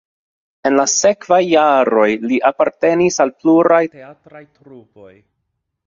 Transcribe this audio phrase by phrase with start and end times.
[0.69, 5.17] En la sekvaj jaroj li apartenis al pluraj teatraj trupoj.